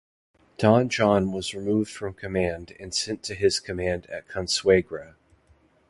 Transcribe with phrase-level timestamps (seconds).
[0.57, 5.13] Don John was removed from command and sent to his command at Consuegra.